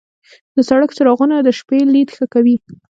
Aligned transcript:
د 0.55 0.57
سړک 0.69 0.89
څراغونه 0.97 1.35
د 1.41 1.49
شپې 1.57 1.79
لید 1.93 2.09
ښه 2.15 2.25
کوي. 2.33 2.55